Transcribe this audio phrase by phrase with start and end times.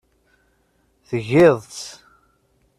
[1.07, 1.81] Tgiḍ-tt.